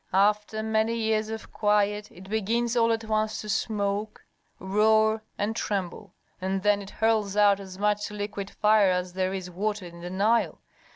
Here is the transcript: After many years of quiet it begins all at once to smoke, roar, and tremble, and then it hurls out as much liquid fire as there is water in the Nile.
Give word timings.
After 0.13 0.63
many 0.63 0.95
years 0.97 1.29
of 1.29 1.51
quiet 1.53 2.11
it 2.11 2.27
begins 2.27 2.75
all 2.75 2.91
at 2.91 3.03
once 3.03 3.39
to 3.41 3.49
smoke, 3.49 4.25
roar, 4.57 5.21
and 5.37 5.55
tremble, 5.55 6.15
and 6.41 6.63
then 6.63 6.81
it 6.81 6.89
hurls 6.89 7.37
out 7.37 7.59
as 7.59 7.77
much 7.77 8.09
liquid 8.09 8.49
fire 8.49 8.89
as 8.89 9.13
there 9.13 9.31
is 9.31 9.51
water 9.51 9.85
in 9.85 10.01
the 10.01 10.09
Nile. 10.09 10.59